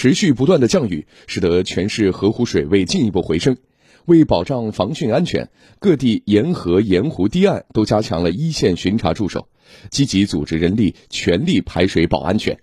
[0.00, 3.56] 持续不断的降雨，使得全市河湖水位进一步回升。
[4.04, 9.48] 为保障防汛安全，各地沿河沿湖堤岸都加强了一线巡查驻守，
[9.90, 12.56] 积极组织人力，全力排水保安全。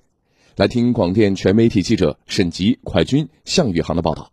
[0.56, 4.31] 来听广电全媒体记者沈吉、快军、向宇航的报道。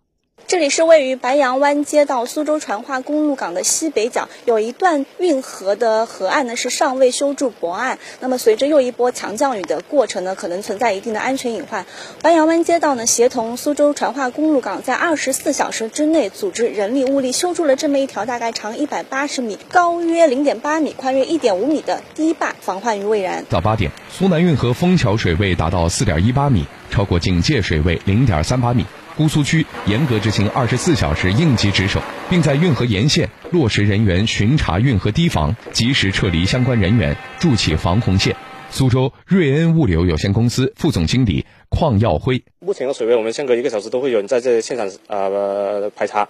[0.53, 7.99] 这里是位于白杨湾街道苏州船化公路港的西北角，有一段运河的河岸呢是尚未修筑驳岸。
[8.21, 11.87] 那么随着又一波强降雨的过程呢，可能存在一定的安全隐患。
[12.21, 23.47] 白杨湾街道呢协同苏州船化公路港，在二十四小时之内组织人力物力修筑了这么一条大概长一百八十米、高约零点八米、宽约一点五米的堤坝，防患于未然。
[23.49, 28.85] 早八点，苏南运河枫桥水位达到四点一八米，超过警戒水位零点三八米。
[29.17, 38.35] 姑苏区严格执行二十四小时应急值守，并在运河沿线落实人员巡查运河堤防，及时撤离相关人员，筑起防洪线。
[38.71, 46.29] 苏州瑞恩物流有限公司副总经理邝耀辉：目前的水位，我们相隔一个小时都会有人在这现场呃排查，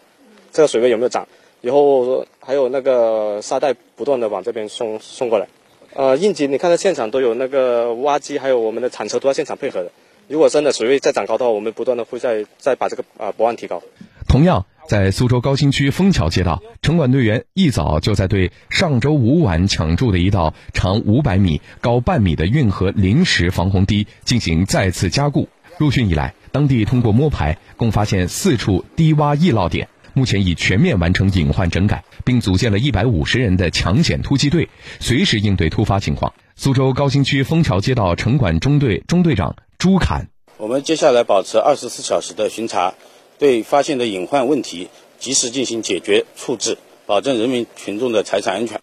[0.51, 1.29] 这个水位有没有涨？
[1.61, 5.47] 以后还有那个沙袋不断的往这边送送过来。
[5.95, 9.93] 呃，应急，你看到现场都有那个挖机，还有我们的铲车都在现场配合的。
[10.33, 13.83] 如果真的水位再涨高的话，我们不断的会再再把这个啊泊岸提高。
[14.27, 25.51] 同样，在苏州高新区枫桥街道，城管队员一早就在对上周五晚抢筑的一道长五百米、高半米的运河临时防洪堤进行再次加固。
[25.77, 36.33] 入汛以来，当地通过摸排，共发现四处低洼易涝点，目前已全面完成隐患整改，并组建了一百五十人的抢险突击队，随时应对突发情况。
[36.57, 39.57] 苏州高新区枫桥街道城管中队中队长。
[39.83, 42.95] 朱侃，我们接下来保持二十四小时的巡查，
[43.37, 44.89] 对发现的隐患问题
[45.19, 48.81] 及时进行解决处置，保证人民群众的财产安全。